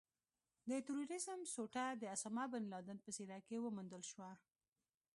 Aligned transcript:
د 0.69 0.71
ترورېزم 0.87 1.39
سوټه 1.53 1.85
د 2.01 2.03
اسامه 2.15 2.43
بن 2.51 2.63
لادن 2.73 2.97
په 3.03 3.09
څېره 3.15 3.39
کې 3.47 3.57
وموندل 3.65 4.03
شوه. 4.11 4.29